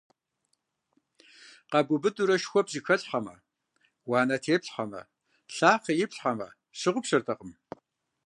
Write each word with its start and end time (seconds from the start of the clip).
Къэбубыдрэ 1.71 2.35
шхуэ 2.41 2.61
пщӀэхэплъхьэмэ, 2.65 3.35
уанэ 4.09 4.37
теплъхьэмэ, 4.43 5.01
лъахъэ 5.55 5.93
иплъхьэмэ, 6.03 6.47
щыгъупщэртэкъым. 6.79 7.51